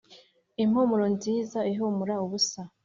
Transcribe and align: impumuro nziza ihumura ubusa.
impumuro 0.63 1.05
nziza 1.15 1.59
ihumura 1.71 2.15
ubusa. 2.25 2.61